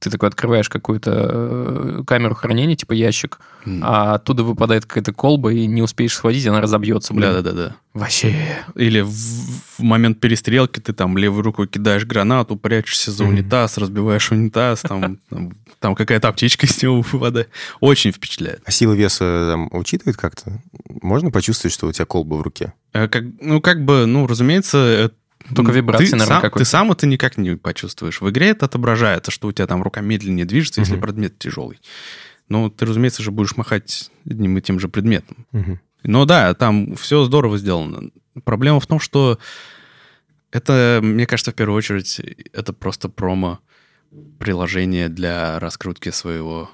[0.02, 3.80] Ты такой открываешь какую-то э, камеру хранения, типа ящик, М.
[3.84, 7.14] а оттуда выпадает какая-то колба, и не успеешь схватить, она разобьется.
[7.14, 7.30] блин.
[7.32, 7.76] Да-да-да.
[7.94, 8.34] Вообще.
[8.74, 14.32] Или в, в момент перестрелки ты там левой рукой кидаешь гранату, прячешься за унитаз, разбиваешь
[14.32, 17.48] унитаз, там, там, там какая-то аптечка из него выпадает.
[17.78, 18.60] Очень впечатляет.
[18.64, 20.60] А сила веса там учитывает как-то?
[21.00, 22.72] Можно почувствовать, что у тебя колба в руке?
[22.92, 25.12] Э, Как, ну, как бы, ну, разумеется...
[25.54, 26.64] Только ты вибрации, наверное, сам, какой-то.
[26.64, 28.20] Ты сам это никак не почувствуешь.
[28.20, 31.02] В игре это отображается, что у тебя там рука медленнее движется, если Мгм.
[31.02, 31.80] предмет тяжелый.
[32.48, 35.46] Но ты, разумеется, же будешь махать одним и тем же предметом.
[35.52, 35.80] Мгм.
[36.04, 38.10] Но да, там все здорово сделано.
[38.44, 39.38] Проблема в том, что
[40.50, 42.20] это, мне кажется, в первую очередь,
[42.52, 43.60] это просто промо
[44.38, 46.70] приложение для раскрутки своего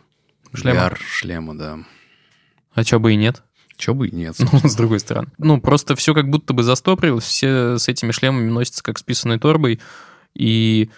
[0.52, 0.80] Шлема.
[0.88, 1.78] VR-шлема, да.
[2.72, 3.42] А чё бы и нет?
[3.78, 4.36] Чего бы и нет.
[4.52, 5.28] Ну, с другой стороны.
[5.38, 9.38] Ну, просто все как будто бы застопорилось, все с этими шлемами носятся как с писаной
[9.38, 9.80] торбой,
[10.34, 10.90] и,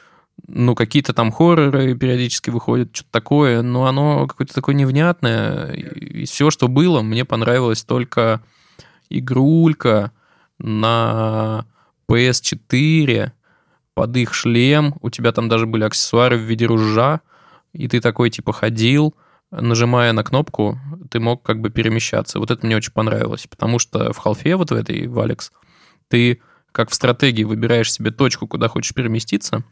[0.49, 5.73] ну, какие-то там хорроры периодически выходят, что-то такое, но оно какое-то такое невнятное.
[5.73, 8.40] И все, что было, мне понравилось только
[9.11, 10.12] игрулька
[10.59, 11.66] на
[12.09, 13.33] PS4,
[13.95, 17.21] под их шлем, у тебя там даже были аксессуары в виде ружа,
[17.75, 19.14] и ты такой типа ходил,
[19.51, 20.79] нажимая на кнопку,
[21.11, 22.39] ты мог как бы перемещаться.
[22.39, 25.53] Вот это мне очень понравилось, потому что в халфе вот в этой, в Алекс,
[26.09, 26.41] ты
[26.73, 29.65] как в стратегии выбираешь себе точку, куда хочешь переместиться,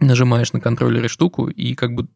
[0.00, 2.08] нажимаешь на контроллере штуку и как бы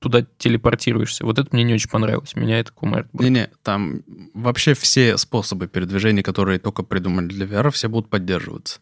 [0.00, 1.24] туда телепортируешься.
[1.24, 2.34] Вот это мне не очень понравилось.
[2.34, 3.06] Меня это кумарит.
[3.12, 8.80] Не-не, там вообще все способы передвижения, которые только придумали для VR, все будут поддерживаться.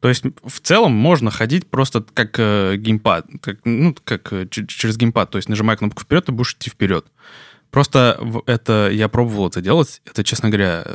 [0.00, 4.96] То есть в целом можно ходить просто как э, геймпад, как, ну, как э, через
[4.96, 5.30] геймпад.
[5.30, 7.06] То есть нажимая кнопку вперед, ты будешь идти вперед.
[7.70, 10.00] Просто это я пробовал это делать.
[10.06, 10.86] Это, честно говоря,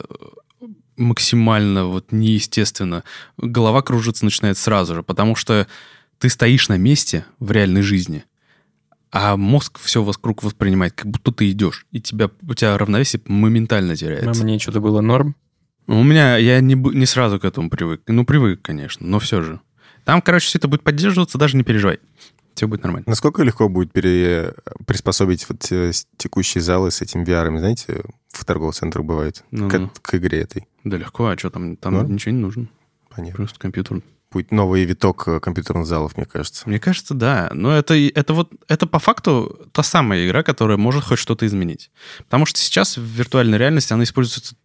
[0.98, 3.04] максимально вот неестественно.
[3.38, 5.68] Голова кружиться начинает сразу же, потому что
[6.18, 8.26] ты стоишь на месте в реальной жизни,
[9.12, 13.96] а мозг все вокруг воспринимает, как будто ты идешь, и тебя, у тебя равновесие моментально
[13.96, 14.42] теряется.
[14.42, 15.36] А мне что-то было норм?
[15.88, 18.04] У меня, я не, не сразу к этому привык.
[18.08, 19.60] Ну, привык, конечно, но все же.
[20.06, 22.00] Там, короче, все это будет поддерживаться, даже не переживай.
[22.54, 23.06] Все будет нормально.
[23.08, 24.54] Насколько легко будет пере...
[24.86, 25.60] приспособить вот
[26.18, 30.68] текущие залы с этим VR, знаете, в торговых центрах бывает, ну, к, к игре этой?
[30.84, 31.76] Да легко, а что там?
[31.78, 32.04] Там ну?
[32.04, 32.68] ничего не нужно.
[33.10, 33.38] Понятно.
[33.38, 36.68] Просто компьютер будет новый виток э, компьютерных залов, мне кажется.
[36.68, 37.50] Мне кажется, да.
[37.54, 41.92] Но это, это вот это по факту та самая игра, которая может хоть что-то изменить.
[42.20, 44.56] Потому что сейчас в виртуальной реальности она используется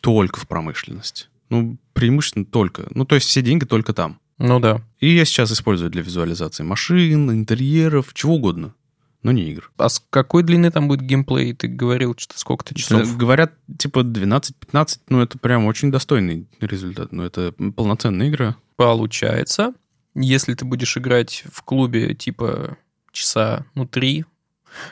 [0.00, 1.26] только в промышленности.
[1.50, 2.86] Ну, преимущественно только.
[2.90, 4.18] Ну, то есть все деньги только там.
[4.38, 4.82] Ну да.
[4.98, 8.74] И я сейчас использую для визуализации машин, интерьеров, чего угодно
[9.22, 9.70] но не игр.
[9.76, 11.54] А с какой длины там будет геймплей?
[11.54, 13.16] Ты говорил, что сколько-то часов?
[13.16, 17.12] Говорят, типа 12-15, ну это прям очень достойный результат.
[17.12, 18.56] Ну это полноценная игра.
[18.76, 19.74] Получается,
[20.14, 22.76] если ты будешь играть в клубе типа
[23.12, 24.24] часа, ну, три,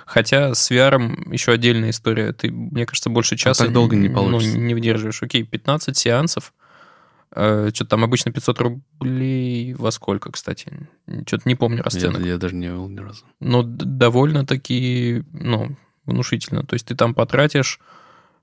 [0.05, 2.33] Хотя с VR еще отдельная история.
[2.33, 4.57] Ты, мне кажется, больше часа а так долго не получится.
[4.57, 5.23] Ну, не выдерживаешь.
[5.23, 6.53] Окей, 15 сеансов.
[7.33, 10.89] Э, что-то там обычно 500 рублей во сколько, кстати?
[11.27, 12.21] Что-то не помню расценок.
[12.21, 13.25] Я, я даже не видел ни разу.
[13.39, 16.65] Но довольно-таки, ну, внушительно.
[16.65, 17.79] То есть ты там потратишь,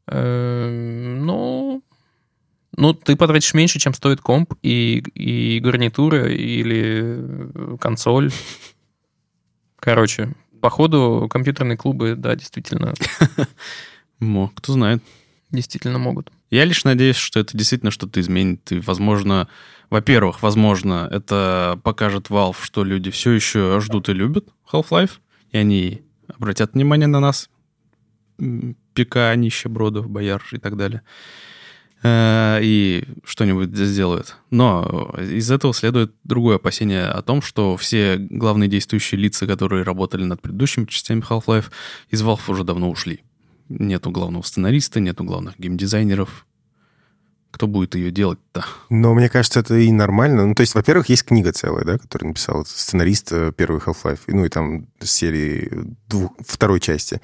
[0.07, 1.83] э, ну,
[2.75, 8.31] ну, ты потратишь меньше, чем стоит комп и, и гарнитура или консоль.
[9.79, 12.93] Короче, походу компьютерные клубы, да, действительно.
[14.19, 15.03] Мог, кто знает.
[15.51, 16.31] Действительно могут.
[16.49, 18.71] Я лишь надеюсь, что это действительно что-то изменит.
[18.71, 19.47] И, возможно,
[19.89, 25.19] во-первых, возможно, это покажет Valve, что люди все еще ждут и любят Half-Life,
[25.51, 27.49] и они обратят внимание на нас,
[28.37, 31.01] ПК, нищебродов, бояр и так далее,
[32.03, 34.35] э, и что-нибудь сделают.
[34.49, 40.23] Но из этого следует другое опасение о том, что все главные действующие лица, которые работали
[40.23, 41.71] над предыдущими частями Half-Life,
[42.09, 43.23] из Valve уже давно ушли.
[43.69, 46.45] Нету главного сценариста, нету главных геймдизайнеров.
[47.51, 48.65] Кто будет ее делать-то?
[48.89, 50.45] Но мне кажется, это и нормально.
[50.45, 54.45] Ну, то есть, во-первых, есть книга целая, да, которую написал сценарист э, первой Half-Life, ну
[54.45, 55.71] и там серии
[56.07, 57.21] двух, второй части.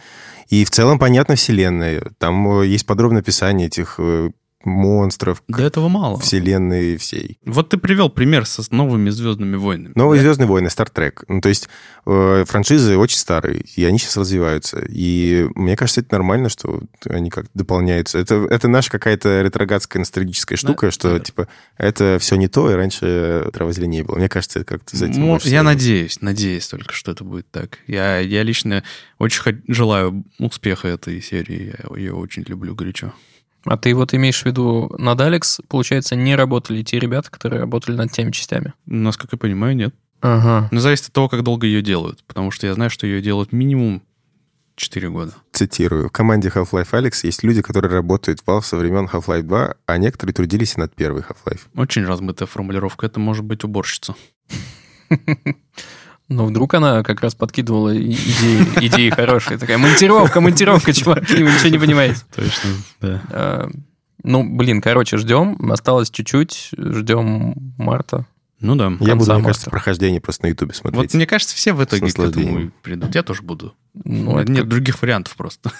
[0.47, 2.11] И в целом понятна вселенная.
[2.17, 4.31] Там э, есть подробное описание этих э,
[4.63, 5.43] монстров.
[5.47, 6.19] До этого мало.
[6.19, 7.39] Вселенной всей.
[7.45, 9.93] Вот ты привел пример со новыми «Звездными войнами».
[9.95, 10.23] Новые да?
[10.23, 11.23] «Звездные войны», Trek.
[11.27, 11.69] Ну, то есть
[12.05, 14.83] э, франшизы очень старые, и они сейчас развиваются.
[14.87, 18.17] И мне кажется, это нормально, что они как дополняются.
[18.17, 21.19] Это, это наша какая-то ретроградская ностальгическая штука, да, что, да.
[21.19, 21.47] типа,
[21.77, 24.17] это все не то, и раньше травозли не было.
[24.17, 25.63] Мне кажется, это как-то за этим Я связано.
[25.63, 27.79] надеюсь, надеюсь только, что это будет так.
[27.87, 28.83] Я, я лично
[29.17, 31.73] очень желаю успеха этой серии.
[31.89, 33.13] Я ее очень люблю горячо.
[33.65, 37.95] А ты вот имеешь в виду, над Алекс, получается, не работали те ребята, которые работали
[37.95, 38.73] над теми частями?
[38.85, 39.95] Насколько я понимаю, нет.
[40.21, 40.67] Ага.
[40.71, 42.23] Но зависит от того, как долго ее делают.
[42.25, 44.01] Потому что я знаю, что ее делают минимум
[44.75, 45.33] 4 года.
[45.51, 46.09] Цитирую.
[46.09, 49.97] В команде Half-Life Alex есть люди, которые работают в Valve со времен Half-Life 2, а
[49.97, 51.61] некоторые трудились над первой Half-Life.
[51.75, 53.05] Очень размытая формулировка.
[53.05, 54.15] Это может быть уборщица.
[56.29, 59.57] Но вдруг она как раз подкидывала идеи, идеи хорошие.
[59.57, 62.21] Такая монтировка, монтировка, чуваки, вы ничего не понимаете.
[62.35, 62.69] Точно,
[63.01, 63.21] да.
[63.29, 63.69] А,
[64.23, 65.71] ну, блин, короче, ждем.
[65.71, 66.69] Осталось чуть-чуть.
[66.77, 68.25] Ждем марта.
[68.63, 68.93] Ну да.
[69.01, 71.03] Я буду, мне кажется, прохождение просто на Ютубе смотреть.
[71.03, 73.13] Вот мне кажется, все в итоге к этому придут.
[73.13, 73.75] Я тоже буду.
[73.93, 74.69] Ну, Нет как...
[74.69, 75.71] других вариантов просто.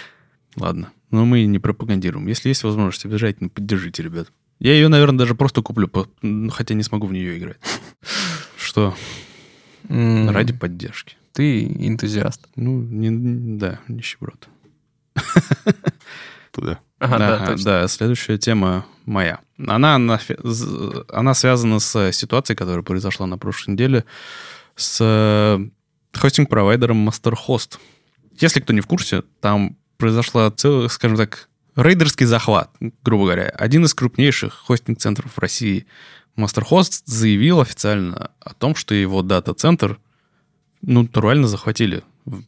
[0.56, 0.90] Ладно.
[1.10, 2.28] Но мы не пропагандируем.
[2.28, 4.28] Если есть возможность, обязательно поддержите, ребят.
[4.60, 5.90] Я ее, наверное, даже просто куплю,
[6.50, 7.58] хотя не смогу в нее играть.
[8.56, 8.94] Что?
[9.84, 10.32] Mm.
[10.32, 11.16] Ради поддержки.
[11.32, 12.48] Ты энтузиаст.
[12.56, 14.48] Ну, не, да, нищеброд.
[16.52, 16.80] Туда.
[16.98, 19.40] Ага, да, да, да, следующая тема моя.
[19.66, 20.20] Она, она,
[21.12, 24.04] она связана с ситуацией, которая произошла на прошлой неделе
[24.74, 25.68] с э,
[26.12, 27.78] хостинг-провайдером MasterHost.
[28.40, 32.70] Если кто не в курсе, там произошла, целый, скажем так, рейдерский захват,
[33.04, 33.44] грубо говоря.
[33.50, 35.86] Один из крупнейших хостинг-центров в России
[36.38, 39.98] Мастерхост заявил официально о том, что его дата-центр
[40.82, 42.02] ну, натурально захватили.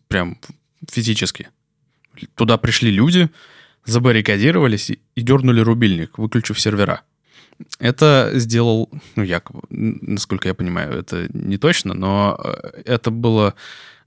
[0.07, 0.39] Прям
[0.89, 1.49] физически.
[2.37, 3.31] Туда пришли люди,
[3.85, 7.03] забаррикадировались и дернули рубильник, выключив сервера.
[7.81, 13.55] Это сделал, ну, якобы, насколько я понимаю, это не точно, но э, это было...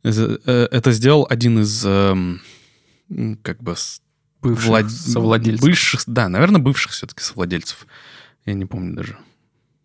[0.03, 2.41] э, Это сделал один из, эм,
[3.43, 3.75] как бы,
[4.41, 5.61] Бывших влад- совладельцев.
[5.65, 7.85] Бывших, да, наверное, бывших все-таки совладельцев.
[8.45, 9.17] Я не помню даже.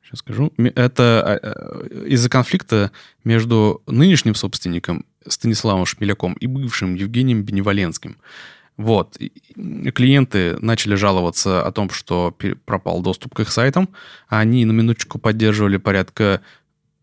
[0.09, 0.51] Сейчас скажу.
[0.75, 2.93] Это э, из-за конфликта
[3.25, 8.17] между нынешним собственником Станиславом Шмеляком и бывшим Евгением Беневоленским.
[8.79, 9.19] Вот.
[9.19, 9.33] И-
[9.91, 13.91] Клиенты начали жаловаться о том, что пропал доступ к их сайтам.
[14.29, 16.41] а Они на минуточку поддерживали порядка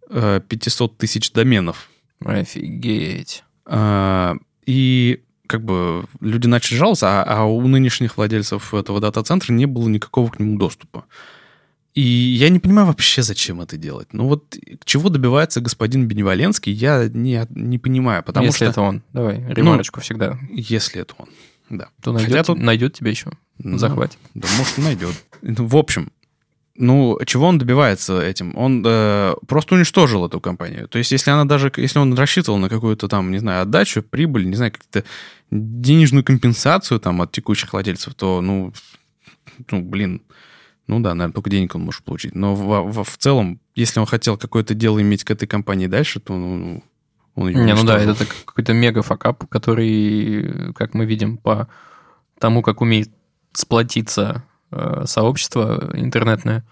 [0.09, 1.89] э, 500 тысяч доменов.
[2.23, 3.43] Офигеть.
[3.65, 9.67] А, И как бы люди начали жаловаться, а, а у нынешних владельцев этого дата-центра не
[9.67, 11.05] было никакого к нему доступа.
[11.95, 14.09] И я не понимаю вообще, зачем это делать.
[14.11, 18.65] Ну вот чего добивается господин Беневоленский, я не, не понимаю, потому Если что...
[18.65, 19.01] это он.
[19.13, 20.37] Давай, ремарочку всегда.
[20.51, 21.29] Если это он,
[21.69, 21.87] да.
[22.03, 23.31] То Хотя найдет, тут- найдет тебя еще.
[23.59, 24.17] Ну, Захватит.
[24.33, 25.15] Да, может, найдет.
[25.41, 26.11] Ну, В общем,
[26.75, 28.55] ну, чего он добивается этим?
[28.57, 30.89] Он э, просто уничтожил эту компанию.
[30.89, 34.45] То есть, если она даже, если он рассчитывал на какую-то там, не знаю, отдачу, прибыль,
[34.49, 35.05] не знаю, как-то
[35.51, 38.73] денежную компенсацию там от текущих владельцев, то, ну,
[39.71, 40.21] ну, блин,
[40.87, 42.35] ну да, наверное, только денег он может получить.
[42.35, 46.19] Но в, в- в целом, если он хотел какое-то дело иметь к этой компании дальше,
[46.19, 46.83] то, ну, ну,
[47.35, 51.67] он ее Не, ну да, это какой-то мега факап, который, как мы видим по
[52.39, 53.09] тому, как умеет
[53.53, 56.63] сплотиться э, сообщество интернетное,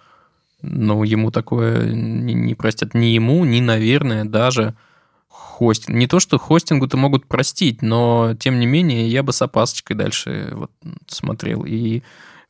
[0.62, 4.76] ну, ему такое не, не простят ни ему, ни, наверное, даже
[5.28, 5.98] хостинг.
[5.98, 10.50] Не то, что хостингу-то могут простить, но, тем не менее, я бы с опасочкой дальше
[10.54, 10.72] вот
[11.08, 12.02] смотрел и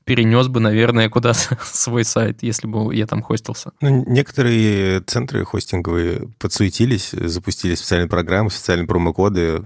[0.06, 3.72] перенес бы, наверное, куда-то свой сайт, если бы я там хостился.
[3.82, 9.66] Ну, некоторые центры хостинговые подсуетились, запустили специальные программы, специальные промокоды,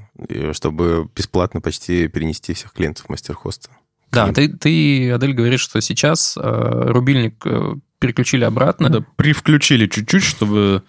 [0.53, 3.69] чтобы бесплатно почти перенести всех клиентов мастер-хоста.
[4.11, 8.89] Да, ты, ты, Адель, говоришь, что сейчас э, рубильник э, переключили обратно.
[8.89, 10.83] Да, привключили чуть-чуть, чтобы,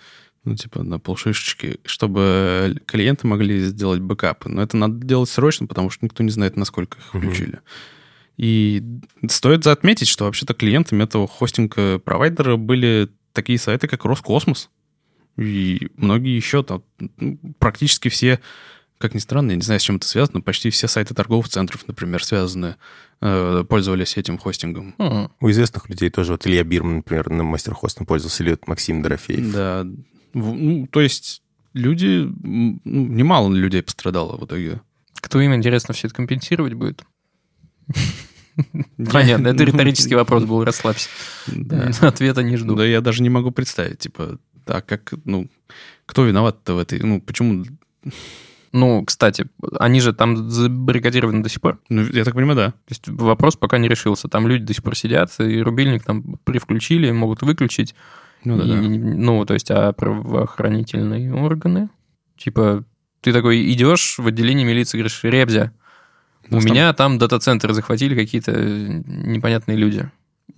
[0.44, 4.48] ну, типа, на полшишечки, чтобы клиенты могли сделать бэкапы.
[4.48, 7.58] Но это надо делать срочно, потому что никто не знает, насколько их включили.
[8.38, 8.82] И
[9.28, 14.70] стоит отметить, что вообще-то клиентами этого хостинга-провайдера были такие сайты, как Роскосмос.
[15.36, 16.82] И многие еще там,
[17.18, 18.40] ну, практически все,
[18.98, 21.48] как ни странно, я не знаю, с чем это связано, но почти все сайты торговых
[21.48, 22.76] центров, например, связаны,
[23.20, 24.94] э, пользовались этим хостингом.
[24.98, 29.02] М, У известных людей тоже, вот Илья Бирман, например, на мастер-хостом пользовался, или вот Максим
[29.02, 29.52] Дорофеев.
[29.52, 29.84] Да.
[30.34, 34.80] Ну, то есть люди, ну, немало людей пострадало в итоге.
[35.20, 37.04] Кто им, интересно, все это компенсировать будет?
[39.12, 41.08] Понятно, это риторический вопрос был, расслабься.
[42.00, 42.74] Ответа не жду.
[42.74, 45.48] Да я даже не могу представить, типа, а как, ну,
[46.06, 47.64] кто виноват-то в этой, ну, почему,
[48.72, 49.46] Ну, кстати,
[49.78, 51.78] они же там забаррикадированы до сих пор.
[51.88, 52.70] ну, я так понимаю, да.
[52.70, 54.28] То есть вопрос пока не решился.
[54.28, 57.94] Там люди до сих пор сидят, и рубильник там привключили, могут выключить.
[58.44, 58.76] Ну, да, И- да.
[58.78, 61.88] ну, то есть, а правоохранительные органы?
[62.36, 62.84] Типа,
[63.20, 65.72] ты такой идешь в отделение милиции, говоришь, Ребзя,
[66.50, 70.08] у меня там дата-центр захватили какие-то э, непонятные люди.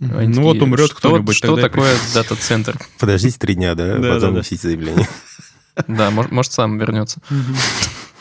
[0.00, 2.79] Они Ну, такие, вот умрет что, кто-нибудь, Что тогда и такое дата-центр?
[2.98, 4.31] Подождите три дня, да, Да, потом да, да.
[4.33, 5.09] носите заявление.
[5.88, 7.20] Да, мож- может, сам вернется.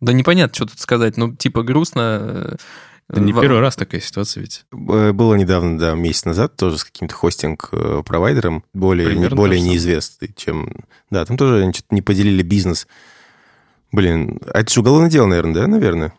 [0.00, 1.16] Да непонятно, что тут сказать.
[1.16, 2.18] Ну, типа, грустно.
[2.22, 2.56] э,
[3.08, 4.64] Это не первый раз такая ситуация ведь.
[4.72, 9.72] Э, Было недавно, да, месяц назад, тоже с каким-то хостинг-провайдером, более, Примерно более самое.
[9.74, 10.70] неизвестный, чем...
[11.10, 12.86] Да, там тоже они что-то не поделили бизнес.
[13.92, 16.14] Блин, а это же уголовное дело, наверное, да, наверное?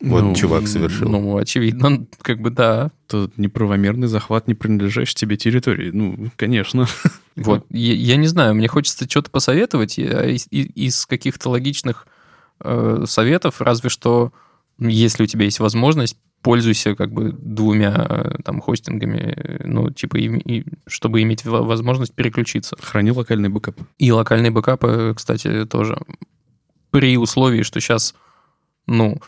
[0.00, 1.08] Вот Ну, чувак совершил.
[1.08, 2.92] Ну, очевидно, как бы да.
[3.08, 5.90] Это неправомерный захват не принадлежащей тебе территории.
[5.90, 6.86] Ну, конечно.
[7.36, 10.48] Вот, я, я не знаю, мне хочется что-то посоветовать а из,
[11.06, 12.08] каких-то логичных
[12.60, 14.32] э, советов, разве что,
[14.80, 20.16] если у тебя есть возможность, пользуйся как бы двумя э, там хостингами, э, ну, типа,
[20.16, 22.76] и- и чтобы иметь во- возможность переключиться.
[22.80, 23.76] Храни локальный бэкап.
[23.98, 26.00] И локальные бэкапы, кстати, тоже.
[26.90, 28.14] При условии, что сейчас,
[28.86, 29.20] ну,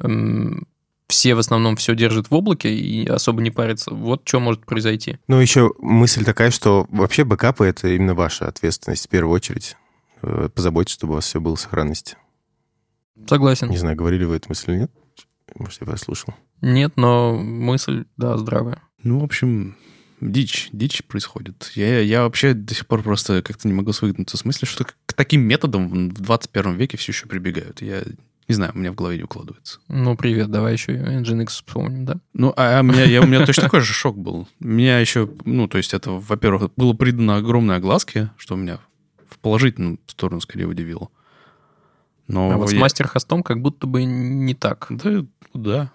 [0.00, 0.66] эм,
[1.08, 3.92] все в основном все держат в облаке и особо не парятся.
[3.92, 5.18] Вот что может произойти.
[5.28, 9.76] Ну, еще мысль такая, что вообще бэкапы— это именно ваша ответственность в первую очередь.
[10.22, 12.16] Э, Позаботьтесь, чтобы у вас все было в сохранности.
[13.26, 13.70] Согласен.
[13.70, 14.90] Не знаю, говорили вы эту мысль или нет.
[15.54, 16.34] Может, я послушал.
[16.60, 18.82] Нет, но мысль, да, здравая.
[19.02, 19.76] Ну, в общем,
[20.20, 21.72] дичь, дичь происходит.
[21.74, 25.12] Я, я вообще до сих пор просто как-то не могу свыкнуться с мыслью, что к
[25.14, 27.82] таким методам в 21 веке все еще прибегают.
[27.82, 28.02] Я
[28.48, 29.80] Не знаю, у меня в голове не укладывается.
[29.88, 32.20] Ну, привет, давай еще Nginx вспомним, да?
[32.32, 34.48] Ну, а, а меня, я, у меня точно такой же шок был.
[34.60, 38.78] Меня еще, ну, то есть это, во-первых, было придано огромной огласке, что меня
[39.28, 41.08] в положительную сторону скорее удивило.
[42.28, 42.78] Но а вот я...
[42.78, 44.86] с мастер-хостом как будто бы не так.
[44.90, 45.92] Да, да.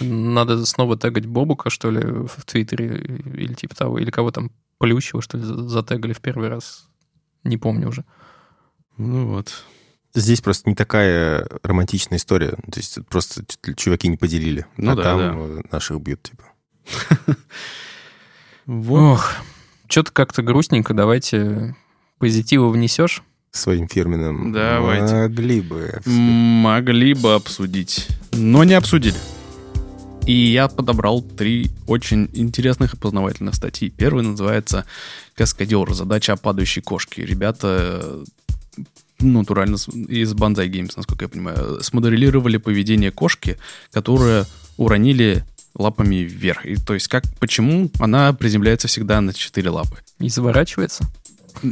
[0.00, 2.98] Надо снова тегать Бобука, что ли, в Твиттере
[3.34, 6.88] или типа того, или кого там Плющева, что ли, затегали в первый раз.
[7.44, 8.04] Не помню уже.
[8.96, 9.64] Ну вот.
[10.14, 12.50] Здесь просто не такая романтичная история.
[12.50, 13.44] То есть просто
[13.76, 14.66] чуваки не поделили.
[14.76, 15.62] Ну а да, там да.
[15.72, 16.44] наших бьют, типа.
[18.66, 19.32] Ох,
[19.88, 20.94] что-то как-то грустненько.
[20.94, 21.74] Давайте
[22.18, 23.22] позитива внесешь.
[23.50, 24.52] Своим фирменным.
[24.52, 25.14] Давайте.
[25.14, 26.00] Могли бы.
[26.04, 29.16] Могли бы обсудить, но не обсудили.
[30.28, 33.88] И я подобрал три очень интересных и познавательных статьи.
[33.88, 34.84] Первый называется
[35.34, 35.94] «Каскадер.
[35.94, 37.24] Задача о падающей кошке».
[37.24, 38.22] Ребята
[39.20, 43.56] ну, натурально из Banzai Games, насколько я понимаю, смоделировали поведение кошки,
[43.90, 44.44] которая
[44.76, 46.66] уронили лапами вверх.
[46.66, 49.96] И, то есть как, почему она приземляется всегда на четыре лапы?
[50.18, 51.10] И заворачивается?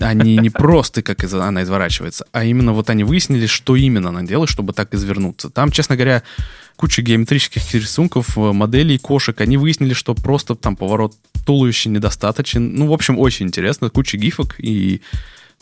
[0.01, 4.23] Они не просто как из, она изворачивается, а именно вот они выяснили, что именно она
[4.23, 5.51] делает, чтобы так извернуться.
[5.51, 6.23] Там, честно говоря,
[6.77, 9.41] куча геометрических рисунков, э, моделей кошек.
[9.41, 11.15] Они выяснили, что просто там поворот
[11.45, 12.75] туловища недостаточен.
[12.75, 13.91] Ну, в общем, очень интересно.
[13.91, 15.01] Куча гифок и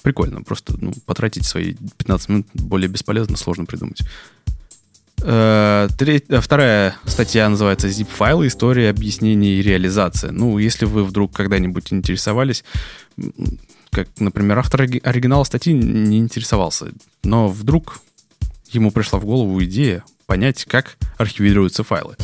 [0.02, 0.42] прикольно.
[0.42, 4.00] Просто ну, потратить свои 15 минут более бесполезно, сложно придумать.
[5.22, 8.48] Э, треть, э, вторая статья называется «Zip-файлы.
[8.48, 10.32] История объяснений и реализация».
[10.32, 12.64] Ну, если вы вдруг когда-нибудь интересовались,
[13.90, 16.88] как, например, автор оригинала статьи не интересовался,
[17.22, 18.00] но вдруг
[18.72, 22.16] ему пришла в голову идея понять, как архивируются файлы.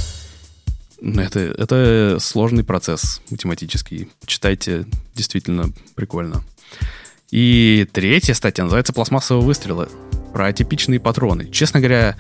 [1.03, 4.11] Это, это сложный процесс математический.
[4.27, 6.45] Читайте, действительно прикольно.
[7.31, 9.89] И третья статья называется «Пластмассовые выстрелы».
[10.33, 11.51] Про атипичные патроны.
[11.51, 12.17] Честно говоря,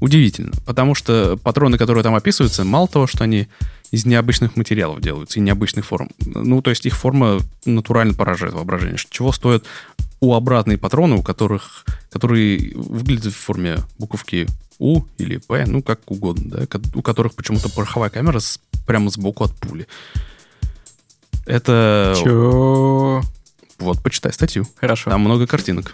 [0.00, 3.48] удивительно, потому что патроны, которые там описываются, мало того, что они
[3.90, 6.10] из необычных материалов делаются и необычных форм.
[6.18, 8.98] Ну, то есть их форма натурально поражает воображение.
[9.10, 9.64] Чего стоят
[10.20, 14.46] у обратные патроны, у которых, которые выглядят в форме буковки
[14.78, 19.44] У или П, ну, как угодно, да, у которых почему-то пороховая камера с, прямо сбоку
[19.44, 19.86] от пули.
[21.46, 22.14] Это...
[22.22, 23.22] Чё?
[23.78, 24.66] Вот, почитай статью.
[24.76, 25.10] Хорошо.
[25.10, 25.92] Там много картинок.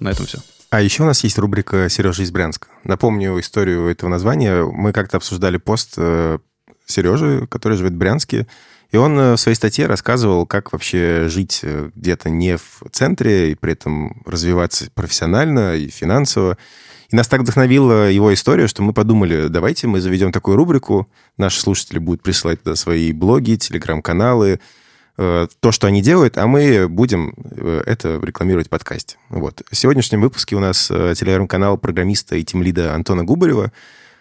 [0.00, 0.38] На этом все.
[0.70, 2.68] А еще у нас есть рубрика «Сережа из Брянска».
[2.84, 4.64] Напомню историю этого названия.
[4.64, 6.38] Мы как-то обсуждали пост э,
[6.86, 8.46] Сережи, который живет в Брянске.
[8.90, 13.52] И он э, в своей статье рассказывал, как вообще жить э, где-то не в центре
[13.52, 16.56] и при этом развиваться профессионально и финансово.
[17.10, 21.60] И нас так вдохновила его история, что мы подумали, давайте мы заведем такую рубрику, наши
[21.60, 24.60] слушатели будут присылать туда свои блоги, телеграм-каналы,
[25.18, 27.34] Э, то, что они делают, а мы будем
[27.86, 29.16] это рекламировать в подкасте.
[29.30, 29.62] Вот.
[29.70, 33.72] В сегодняшнем выпуске у нас телеграм-канал программиста и тимлида Антона Губарева.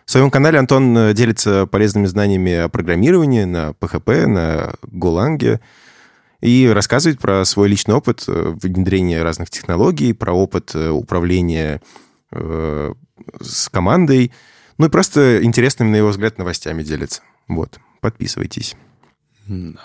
[0.06, 5.60] В своем канале Антон делится полезными знаниями о программировании на PHP, на Golang,
[6.41, 11.82] и рассказывает про свой личный опыт внедрения разных технологий, про опыт управления
[12.32, 14.32] с командой,
[14.78, 17.22] ну и просто интересными, на его взгляд, новостями делится.
[17.47, 18.76] Вот, подписывайтесь.
[19.47, 19.82] Да.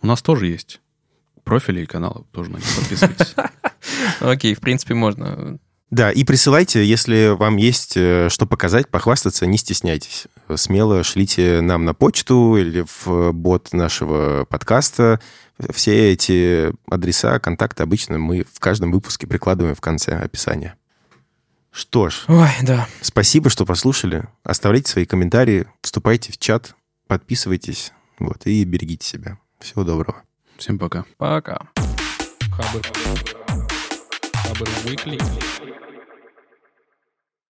[0.00, 0.80] У нас тоже есть
[1.44, 3.34] профили и каналы, тоже на них подписывайтесь.
[4.20, 5.58] Окей, в принципе, можно.
[5.92, 10.24] Да, и присылайте, если вам есть э, что показать, похвастаться, не стесняйтесь.
[10.56, 15.20] Смело шлите нам на почту или в бот нашего подкаста.
[15.70, 20.76] Все эти адреса, контакты обычно мы в каждом выпуске прикладываем в конце описания.
[21.70, 22.88] Что ж, Ой, да.
[23.02, 24.24] спасибо, что послушали.
[24.44, 26.74] Оставляйте свои комментарии, вступайте в чат,
[27.06, 29.36] подписывайтесь вот, и берегите себя.
[29.60, 30.22] Всего доброго.
[30.56, 31.04] Всем пока.
[31.18, 31.68] Пока.
[32.50, 32.80] Хабр.
[34.32, 35.61] Хабр Weekly.